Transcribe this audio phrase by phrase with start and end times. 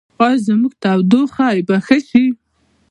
[0.23, 0.69] ایا زما
[1.09, 2.25] ټوخی به ښه شي؟